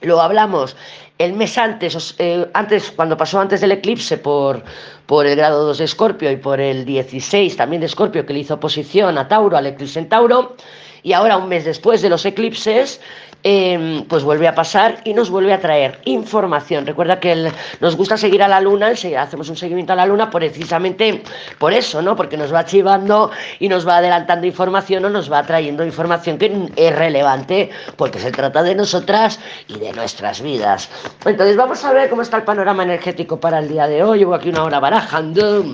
lo 0.00 0.20
hablamos 0.20 0.76
el 1.18 1.32
mes 1.32 1.58
antes, 1.58 2.14
eh, 2.18 2.48
antes 2.54 2.92
cuando 2.92 3.16
pasó 3.16 3.40
antes 3.40 3.60
del 3.60 3.72
eclipse 3.72 4.18
por, 4.18 4.62
por 5.06 5.26
el 5.26 5.36
grado 5.36 5.66
2 5.66 5.78
de 5.78 5.84
Escorpio 5.84 6.30
y 6.30 6.36
por 6.36 6.60
el 6.60 6.84
16 6.84 7.56
también 7.56 7.80
de 7.80 7.86
Escorpio 7.86 8.24
que 8.24 8.32
le 8.32 8.40
hizo 8.40 8.54
oposición 8.54 9.18
a 9.18 9.26
Tauro, 9.26 9.56
al 9.56 9.66
eclipse 9.66 9.98
en 9.98 10.08
Tauro, 10.08 10.56
y 11.02 11.12
ahora 11.12 11.36
un 11.36 11.48
mes 11.48 11.64
después 11.64 12.02
de 12.02 12.10
los 12.10 12.24
eclipses 12.24 13.00
Em, 13.44 14.04
pues 14.06 14.24
vuelve 14.24 14.48
a 14.48 14.54
pasar 14.54 15.00
y 15.04 15.14
nos 15.14 15.30
vuelve 15.30 15.52
a 15.52 15.60
traer 15.60 16.00
información. 16.06 16.84
Recuerda 16.84 17.20
que 17.20 17.52
nos 17.80 17.96
gusta 17.96 18.16
seguir 18.16 18.42
a 18.42 18.48
la 18.48 18.60
luna, 18.60 18.88
hacemos 18.88 19.48
un 19.48 19.56
seguimiento 19.56 19.92
a 19.92 19.96
la 19.96 20.06
luna 20.06 20.28
precisamente 20.28 21.22
por 21.56 21.72
eso, 21.72 22.02
¿no? 22.02 22.16
Porque 22.16 22.36
nos 22.36 22.52
va 22.52 22.64
chivando 22.64 23.30
y 23.60 23.68
nos 23.68 23.86
va 23.86 23.98
adelantando 23.98 24.44
información 24.44 25.04
o 25.04 25.10
nos 25.10 25.30
va 25.30 25.44
trayendo 25.44 25.84
información 25.84 26.36
que 26.36 26.68
es 26.74 26.96
relevante 26.96 27.70
porque 27.94 28.18
se 28.18 28.32
trata 28.32 28.64
de 28.64 28.74
nosotras 28.74 29.38
y 29.68 29.78
de 29.78 29.92
nuestras 29.92 30.42
vidas. 30.42 30.90
Entonces 31.24 31.56
vamos 31.56 31.84
a 31.84 31.92
ver 31.92 32.10
cómo 32.10 32.22
está 32.22 32.38
el 32.38 32.42
panorama 32.42 32.82
energético 32.82 33.38
para 33.38 33.60
el 33.60 33.68
día 33.68 33.86
de 33.86 34.02
hoy. 34.02 34.18
Llevo 34.18 34.34
aquí 34.34 34.48
una 34.48 34.64
hora 34.64 34.80
barajando. 34.80 35.64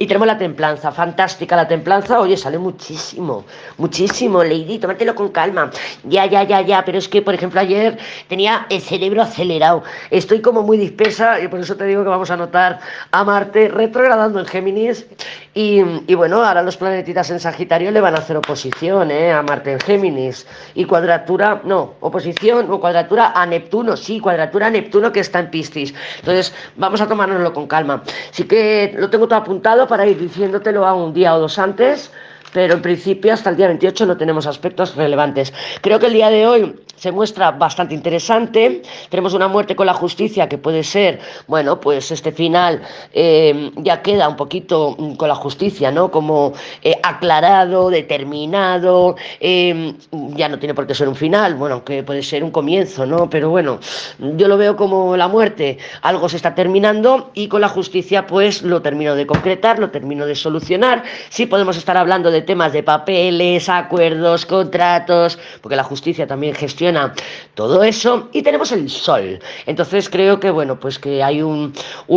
Y 0.00 0.06
tenemos 0.06 0.28
la 0.28 0.38
templanza, 0.38 0.92
fantástica 0.92 1.56
la 1.56 1.66
templanza, 1.66 2.20
oye, 2.20 2.36
sale 2.36 2.56
muchísimo, 2.56 3.44
muchísimo, 3.78 4.44
Lady, 4.44 4.78
tómatelo 4.78 5.14
con 5.14 5.30
calma. 5.30 5.72
Ya, 6.04 6.24
ya, 6.26 6.44
ya, 6.44 6.60
ya, 6.60 6.84
pero 6.84 6.98
es 6.98 7.08
que, 7.08 7.20
por 7.20 7.34
ejemplo, 7.34 7.60
ayer 7.60 7.98
tenía 8.28 8.66
el 8.70 8.80
cerebro 8.80 9.22
acelerado, 9.22 9.82
estoy 10.10 10.40
como 10.40 10.62
muy 10.62 10.78
dispersa 10.78 11.40
y 11.40 11.48
por 11.48 11.58
eso 11.58 11.76
te 11.76 11.84
digo 11.84 12.04
que 12.04 12.10
vamos 12.10 12.30
a 12.30 12.36
notar 12.36 12.78
a 13.10 13.24
Marte 13.24 13.68
retrogradando 13.68 14.38
en 14.38 14.46
Géminis 14.46 15.04
y, 15.60 16.14
bueno, 16.14 16.44
ahora 16.44 16.62
los 16.62 16.76
planetitas 16.76 17.30
en 17.30 17.40
Sagitario 17.40 17.90
le 17.90 18.00
van 18.00 18.14
a 18.14 18.18
hacer 18.18 18.36
oposición 18.36 19.10
¿eh? 19.10 19.32
a 19.32 19.42
Marte 19.42 19.72
en 19.72 19.80
Géminis 19.80 20.46
y 20.76 20.84
cuadratura, 20.84 21.62
no, 21.64 21.94
oposición 21.98 22.70
o 22.70 22.78
cuadratura 22.78 23.32
a 23.34 23.44
Neptuno, 23.44 23.96
sí, 23.96 24.20
cuadratura 24.20 24.68
a 24.68 24.70
Neptuno 24.70 25.10
que 25.10 25.18
está 25.18 25.40
en 25.40 25.50
Piscis. 25.50 25.92
Entonces, 26.20 26.54
vamos 26.76 27.00
a 27.00 27.08
tomárnoslo 27.08 27.52
con 27.52 27.66
calma. 27.66 28.04
Sí 28.30 28.44
que 28.44 28.94
lo 28.96 29.10
tengo 29.10 29.26
todo 29.26 29.40
apuntado 29.40 29.88
para 29.88 30.06
ir 30.06 30.20
diciéndotelo 30.20 30.86
a 30.86 30.94
un 30.94 31.12
día 31.12 31.34
o 31.34 31.40
dos 31.40 31.58
antes, 31.58 32.12
pero 32.52 32.74
en 32.74 32.82
principio 32.82 33.32
hasta 33.32 33.50
el 33.50 33.56
día 33.56 33.66
28 33.68 34.06
no 34.06 34.16
tenemos 34.16 34.46
aspectos 34.46 34.96
relevantes. 34.96 35.52
Creo 35.80 35.98
que 35.98 36.06
el 36.06 36.12
día 36.12 36.30
de 36.30 36.46
hoy 36.46 36.74
se 36.98 37.12
muestra 37.12 37.52
bastante 37.52 37.94
interesante. 37.94 38.82
Tenemos 39.08 39.34
una 39.34 39.48
muerte 39.48 39.76
con 39.76 39.86
la 39.86 39.94
justicia 39.94 40.48
que 40.48 40.58
puede 40.58 40.82
ser, 40.82 41.20
bueno, 41.46 41.80
pues 41.80 42.10
este 42.10 42.32
final 42.32 42.82
eh, 43.12 43.70
ya 43.76 44.02
queda 44.02 44.28
un 44.28 44.36
poquito 44.36 44.96
mm, 44.98 45.14
con 45.14 45.28
la 45.28 45.34
justicia, 45.34 45.90
¿no? 45.90 46.10
Como 46.10 46.52
eh, 46.82 46.94
aclarado, 47.02 47.90
determinado, 47.90 49.16
eh, 49.40 49.94
ya 50.10 50.48
no 50.48 50.58
tiene 50.58 50.74
por 50.74 50.86
qué 50.86 50.94
ser 50.94 51.08
un 51.08 51.16
final, 51.16 51.54
bueno, 51.54 51.76
aunque 51.76 52.02
puede 52.02 52.22
ser 52.22 52.42
un 52.42 52.50
comienzo, 52.50 53.06
¿no? 53.06 53.30
Pero 53.30 53.50
bueno, 53.50 53.78
yo 54.18 54.48
lo 54.48 54.56
veo 54.56 54.76
como 54.76 55.16
la 55.16 55.28
muerte, 55.28 55.78
algo 56.02 56.28
se 56.28 56.36
está 56.36 56.54
terminando 56.54 57.30
y 57.34 57.48
con 57.48 57.60
la 57.60 57.68
justicia 57.68 58.26
pues 58.26 58.62
lo 58.62 58.82
termino 58.82 59.14
de 59.14 59.26
concretar, 59.26 59.78
lo 59.78 59.90
termino 59.90 60.26
de 60.26 60.34
solucionar. 60.34 61.04
Sí 61.28 61.46
podemos 61.46 61.76
estar 61.76 61.96
hablando 61.96 62.30
de 62.30 62.37
temas 62.42 62.72
de 62.72 62.82
papeles, 62.82 63.68
acuerdos, 63.68 64.46
contratos, 64.46 65.38
porque 65.60 65.76
la 65.76 65.84
justicia 65.84 66.26
también 66.26 66.54
gestiona 66.54 67.14
todo 67.54 67.82
eso 67.82 68.28
y 68.32 68.42
tenemos 68.42 68.72
el 68.72 68.88
sol. 68.90 69.38
Entonces 69.66 70.08
creo 70.08 70.40
que 70.40 70.50
bueno, 70.50 70.78
pues 70.78 70.98
que 70.98 71.22
hay 71.22 71.42
un, 71.42 71.72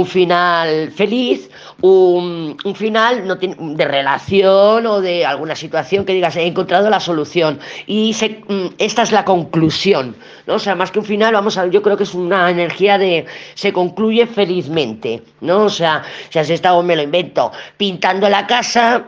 final 0.06 0.92
feliz, 0.92 1.50
un, 1.82 2.58
final 2.76 3.28
no 3.28 3.36
de 3.36 3.86
relación 3.86 4.86
o 4.86 5.02
de 5.02 5.26
alguna 5.26 5.56
situación 5.56 6.06
que 6.06 6.14
digas 6.14 6.36
he 6.36 6.46
encontrado 6.46 6.90
la 6.90 7.00
solución 7.00 7.60
y 7.88 8.16
mm, 8.48 8.76
esta 8.78 9.04
es 9.04 9.12
la 9.12 9.26
conclusión, 9.26 10.16
¿no? 10.48 10.56
O 10.56 10.60
sea, 10.60 10.76
más 10.76 10.92
que 10.92 11.00
un 11.00 11.06
final, 11.06 11.34
vamos 11.34 11.58
a 11.58 11.68
yo 11.68 11.82
creo 11.82 11.98
que 11.98 12.04
es 12.04 12.14
una 12.14 12.50
energía 12.50 12.98
de 12.98 13.26
se 13.54 13.74
concluye 13.74 14.28
felizmente, 14.28 15.24
¿no? 15.42 15.66
O 15.66 15.70
sea, 15.70 16.04
si 16.30 16.40
has 16.40 16.50
estado, 16.50 16.82
me 16.84 16.96
lo 16.96 17.02
invento, 17.02 17.52
pintando 17.78 18.30
la 18.30 18.48
casa, 18.48 19.06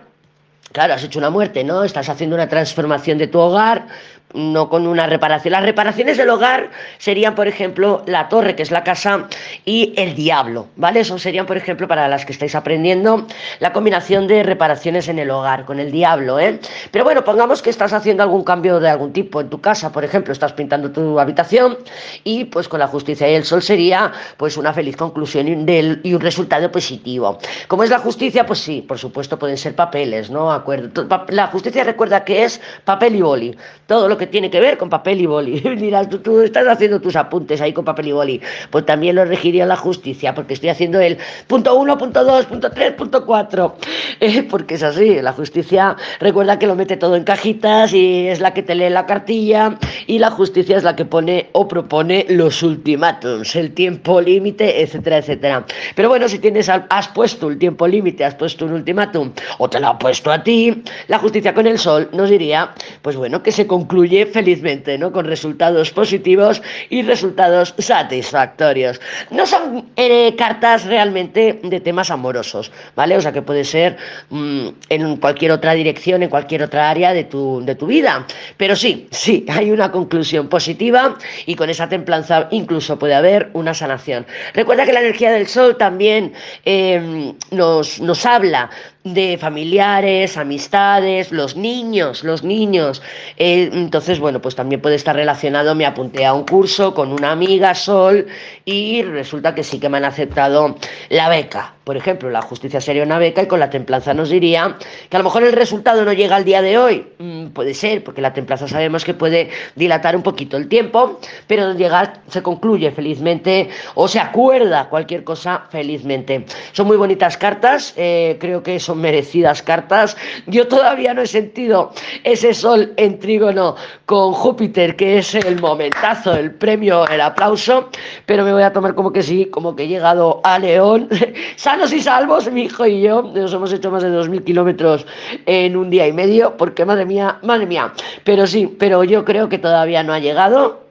Claro, 0.73 0.95
has 0.95 1.03
hecho 1.03 1.19
una 1.19 1.29
muerte, 1.29 1.63
¿no? 1.63 1.83
Estás 1.83 2.09
haciendo 2.09 2.35
una 2.35 2.49
transformación 2.49 3.19
de 3.19 3.27
tu 3.27 3.37
hogar, 3.37 3.85
no 4.33 4.69
con 4.69 4.87
una 4.87 5.07
reparación. 5.07 5.51
Las 5.51 5.63
reparaciones 5.63 6.17
del 6.17 6.29
hogar 6.29 6.69
serían, 6.97 7.35
por 7.35 7.47
ejemplo, 7.47 8.03
la 8.05 8.29
torre, 8.29 8.55
que 8.55 8.63
es 8.63 8.71
la 8.71 8.83
casa, 8.83 9.27
y 9.65 9.93
el 9.97 10.15
diablo, 10.15 10.67
¿vale? 10.75 11.01
Eso 11.01 11.17
serían, 11.19 11.45
por 11.45 11.57
ejemplo, 11.57 11.87
para 11.87 12.07
las 12.07 12.25
que 12.25 12.31
estáis 12.31 12.55
aprendiendo, 12.55 13.27
la 13.59 13.73
combinación 13.73 14.27
de 14.27 14.43
reparaciones 14.43 15.07
en 15.07 15.19
el 15.19 15.29
hogar, 15.29 15.65
con 15.65 15.79
el 15.79 15.91
diablo, 15.91 16.39
¿eh? 16.39 16.59
Pero 16.91 17.03
bueno, 17.03 17.23
pongamos 17.23 17.61
que 17.61 17.69
estás 17.69 17.93
haciendo 17.93 18.23
algún 18.23 18.43
cambio 18.43 18.79
de 18.79 18.89
algún 18.89 19.13
tipo 19.13 19.41
en 19.41 19.49
tu 19.49 19.61
casa, 19.61 19.91
por 19.91 20.03
ejemplo, 20.03 20.33
estás 20.33 20.53
pintando 20.53 20.91
tu 20.91 21.19
habitación 21.19 21.77
y 22.23 22.45
pues 22.45 22.67
con 22.67 22.79
la 22.79 22.87
justicia 22.87 23.29
y 23.29 23.35
el 23.35 23.45
sol 23.45 23.61
sería 23.61 24.11
pues 24.37 24.57
una 24.57 24.73
feliz 24.73 24.95
conclusión 24.95 25.47
y 25.47 26.13
un 26.13 26.21
resultado 26.21 26.71
positivo. 26.71 27.37
¿Cómo 27.67 27.83
es 27.83 27.89
la 27.89 27.99
justicia? 27.99 28.45
Pues 28.45 28.59
sí, 28.59 28.81
por 28.81 28.97
supuesto 28.97 29.37
pueden 29.37 29.57
ser 29.57 29.75
papeles, 29.75 30.29
¿no? 30.29 30.51
Acuerdo. 30.51 31.07
La 31.29 31.47
justicia 31.47 31.83
recuerda 31.83 32.23
que 32.23 32.43
es 32.43 32.61
papel 32.85 33.15
y 33.15 33.21
boli. 33.21 33.57
Todo 33.87 34.07
lo 34.07 34.17
que 34.17 34.22
tiene 34.27 34.49
que 34.49 34.59
ver 34.59 34.77
con 34.77 34.89
papel 34.89 35.21
y 35.21 35.25
boli. 35.25 35.59
Dirás, 35.77 36.09
tú, 36.09 36.41
estás 36.41 36.67
haciendo 36.67 36.99
tus 36.99 37.15
apuntes 37.15 37.61
ahí 37.61 37.73
con 37.73 37.85
papel 37.85 38.07
y 38.07 38.11
boli. 38.11 38.41
Pues 38.69 38.85
también 38.85 39.15
lo 39.15 39.25
regiría 39.25 39.65
la 39.65 39.75
justicia, 39.75 40.33
porque 40.33 40.53
estoy 40.53 40.69
haciendo 40.69 40.99
el 40.99 41.17
punto 41.47 41.75
1, 41.75 41.97
punto 41.97 42.23
2, 42.23 42.45
punto 42.45 42.71
3, 42.71 42.93
punto 42.93 43.25
4. 43.25 43.75
Eh, 44.19 44.43
porque 44.43 44.75
es 44.75 44.83
así, 44.83 45.21
la 45.21 45.33
justicia 45.33 45.97
recuerda 46.19 46.57
que 46.57 46.67
lo 46.67 46.75
mete 46.75 46.95
todo 46.95 47.15
en 47.15 47.23
cajitas 47.23 47.93
y 47.93 48.27
es 48.27 48.39
la 48.39 48.53
que 48.53 48.63
te 48.63 48.73
lee 48.73 48.89
la 48.89 49.05
cartilla 49.05 49.77
y 50.07 50.19
la 50.19 50.29
justicia 50.31 50.77
es 50.77 50.83
la 50.83 50.95
que 50.95 51.03
pone 51.03 51.49
o 51.51 51.67
propone 51.67 52.25
los 52.29 52.63
ultimátums, 52.63 53.55
el 53.55 53.73
tiempo 53.73 54.21
límite, 54.21 54.81
etcétera, 54.81 55.17
etcétera. 55.17 55.65
Pero 55.95 56.09
bueno, 56.09 56.29
si 56.29 56.39
tienes, 56.39 56.69
has 56.69 57.07
puesto 57.09 57.49
el 57.49 57.57
tiempo 57.57 57.87
límite, 57.87 58.23
has 58.23 58.35
puesto 58.35 58.65
un 58.65 58.73
ultimátum 58.73 59.31
o 59.57 59.69
te 59.69 59.79
lo 59.79 59.87
ha 59.87 59.99
puesto 59.99 60.31
a 60.31 60.43
ti, 60.43 60.83
la 61.07 61.19
justicia 61.19 61.53
con 61.53 61.67
el 61.67 61.79
sol 61.79 62.09
nos 62.13 62.29
diría, 62.29 62.73
pues 63.01 63.15
bueno, 63.15 63.43
que 63.43 63.51
se 63.51 63.67
concluye 63.67 64.12
felizmente, 64.31 64.97
¿no? 64.97 65.11
Con 65.11 65.25
resultados 65.25 65.91
positivos 65.91 66.61
y 66.89 67.01
resultados 67.01 67.73
satisfactorios. 67.77 68.99
No 69.31 69.45
son 69.45 69.85
eh, 69.95 70.35
cartas 70.35 70.85
realmente 70.85 71.59
de 71.63 71.79
temas 71.79 72.11
amorosos, 72.11 72.71
¿vale? 72.95 73.17
O 73.17 73.21
sea 73.21 73.31
que 73.31 73.41
puede 73.41 73.63
ser 73.63 73.97
mm, 74.29 74.67
en 74.89 75.17
cualquier 75.17 75.51
otra 75.51 75.73
dirección, 75.73 76.23
en 76.23 76.29
cualquier 76.29 76.63
otra 76.63 76.89
área 76.89 77.13
de 77.13 77.23
tu, 77.23 77.61
de 77.65 77.75
tu 77.75 77.87
vida. 77.87 78.25
Pero 78.57 78.75
sí, 78.75 79.07
sí, 79.11 79.45
hay 79.49 79.71
una 79.71 79.91
conclusión 79.91 80.47
positiva 80.47 81.17
y 81.45 81.55
con 81.55 81.69
esa 81.69 81.89
templanza 81.89 82.47
incluso 82.51 82.97
puede 82.97 83.15
haber 83.15 83.49
una 83.53 83.73
sanación. 83.73 84.25
Recuerda 84.53 84.85
que 84.85 84.93
la 84.93 85.01
energía 85.01 85.31
del 85.31 85.47
sol 85.47 85.77
también 85.77 86.33
eh, 86.65 87.33
nos, 87.51 87.99
nos 87.99 88.25
habla 88.25 88.69
de 89.03 89.37
familiares, 89.37 90.37
amistades, 90.37 91.31
los 91.31 91.55
niños, 91.55 92.23
los 92.23 92.43
niños. 92.43 93.01
Eh, 93.37 93.69
entonces, 93.73 94.19
bueno, 94.19 94.41
pues 94.41 94.55
también 94.55 94.81
puede 94.81 94.95
estar 94.95 95.15
relacionado, 95.15 95.75
me 95.75 95.85
apunté 95.85 96.25
a 96.25 96.33
un 96.33 96.45
curso 96.45 96.93
con 96.93 97.11
una 97.11 97.31
amiga, 97.31 97.75
Sol, 97.75 98.27
y 98.65 99.01
resulta 99.03 99.53
que 99.53 99.63
sí 99.63 99.79
que 99.79 99.89
me 99.89 99.97
han 99.97 100.05
aceptado 100.05 100.77
la 101.09 101.29
beca. 101.29 101.73
Por 101.83 101.97
ejemplo, 101.97 102.29
la 102.29 102.41
justicia 102.41 102.79
sería 102.79 103.03
una 103.03 103.17
beca 103.17 103.41
y 103.41 103.47
con 103.47 103.59
la 103.59 103.69
templanza 103.69 104.13
nos 104.13 104.29
diría 104.29 104.77
que 105.09 105.17
a 105.17 105.19
lo 105.19 105.25
mejor 105.25 105.43
el 105.43 105.51
resultado 105.51 106.05
no 106.05 106.13
llega 106.13 106.37
al 106.37 106.45
día 106.45 106.61
de 106.61 106.77
hoy. 106.77 107.05
Mm, 107.19 107.47
puede 107.47 107.73
ser, 107.73 108.03
porque 108.03 108.21
la 108.21 108.33
templanza 108.33 108.67
sabemos 108.67 109.03
que 109.03 109.13
puede 109.13 109.49
dilatar 109.75 110.15
un 110.15 110.23
poquito 110.23 110.55
el 110.55 110.69
tiempo, 110.69 111.19
pero 111.47 111.73
llegar 111.73 112.21
se 112.29 112.41
concluye 112.41 112.91
felizmente 112.91 113.69
o 113.95 114.07
se 114.07 114.19
acuerda 114.19 114.87
cualquier 114.87 115.23
cosa 115.23 115.65
felizmente. 115.69 116.45
Son 116.71 116.87
muy 116.87 116.95
bonitas 116.95 117.37
cartas, 117.37 117.93
eh, 117.97 118.37
creo 118.39 118.63
que 118.63 118.79
son 118.79 119.01
merecidas 119.01 119.61
cartas. 119.61 120.15
Yo 120.47 120.67
todavía 120.67 121.13
no 121.13 121.21
he 121.21 121.27
sentido 121.27 121.91
ese 122.23 122.53
sol 122.53 122.93
en 122.95 123.19
trígono 123.19 123.75
con 124.05 124.33
Júpiter, 124.33 124.95
que 124.95 125.17
es 125.17 125.35
el 125.35 125.59
momentazo, 125.59 126.33
el 126.33 126.51
premio, 126.51 127.07
el 127.07 127.19
aplauso, 127.19 127.89
pero 128.25 128.45
me 128.45 128.53
voy 128.53 128.63
a 128.63 128.71
tomar 128.71 128.95
como 128.95 129.11
que 129.11 129.21
sí, 129.21 129.47
como 129.47 129.75
que 129.75 129.83
he 129.83 129.87
llegado 129.87 130.39
a 130.43 130.59
León. 130.59 131.09
sanos 131.73 131.91
y 131.91 132.01
salvos, 132.01 132.51
mi 132.51 132.65
hijo 132.65 132.85
y 132.85 133.01
yo, 133.01 133.23
nos 133.23 133.51
hemos 133.51 133.73
hecho 133.73 133.89
más 133.89 134.03
de 134.03 134.09
2.000 134.09 134.43
kilómetros 134.43 135.07
en 135.47 135.75
un 135.75 135.89
día 135.89 136.07
y 136.07 136.13
medio, 136.13 136.55
porque 136.55 136.85
madre 136.85 137.03
mía, 137.03 137.39
madre 137.41 137.65
mía, 137.65 137.91
pero 138.23 138.45
sí, 138.45 138.67
pero 138.77 139.03
yo 139.03 139.25
creo 139.25 139.49
que 139.49 139.57
todavía 139.57 140.03
no 140.03 140.13
ha 140.13 140.19
llegado, 140.19 140.81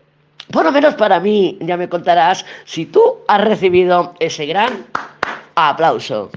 por 0.51 0.65
lo 0.65 0.73
menos 0.73 0.97
para 0.97 1.21
mí, 1.21 1.57
ya 1.61 1.77
me 1.77 1.89
contarás 1.89 2.45
si 2.65 2.87
tú 2.87 3.19
has 3.29 3.45
recibido 3.45 4.15
ese 4.19 4.45
gran 4.47 4.85
aplauso. 5.55 6.31